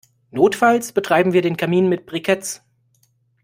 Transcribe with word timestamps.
Notfalls 0.31 0.93
betreiben 0.93 1.31
wir 1.31 1.43
den 1.43 1.57
Kamin 1.57 1.87
mit 1.87 2.07
Briketts. 2.07 2.63